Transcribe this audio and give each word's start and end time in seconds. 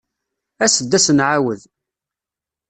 As-d 0.63 0.81
ad 0.81 0.93
as-nɛawed. 1.01 1.61